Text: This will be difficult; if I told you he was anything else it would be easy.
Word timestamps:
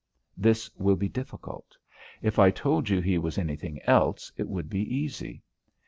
This 0.35 0.67
will 0.77 0.95
be 0.95 1.07
difficult; 1.07 1.77
if 2.23 2.39
I 2.39 2.49
told 2.49 2.89
you 2.89 3.01
he 3.01 3.19
was 3.19 3.37
anything 3.37 3.79
else 3.83 4.31
it 4.35 4.49
would 4.49 4.67
be 4.67 4.81
easy. 4.81 5.43